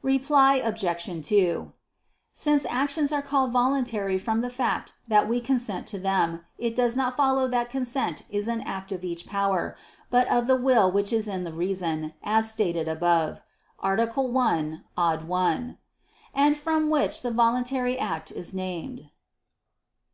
[0.00, 1.28] Reply Obj.
[1.28, 1.72] 2:
[2.32, 6.96] Since actions are called voluntary from the fact that we consent to them, it does
[6.96, 9.76] not follow that consent is an act of each power,
[10.08, 13.42] but of the will which is in the reason, as stated above
[13.82, 13.96] (A.
[14.22, 15.78] 1, ad 1),
[16.32, 19.10] and from which the voluntary act is named.